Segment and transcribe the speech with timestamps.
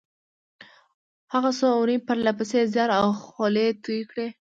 [1.33, 4.27] هغه څو اونۍ پرله پسې زيار او خولې تويې کړې.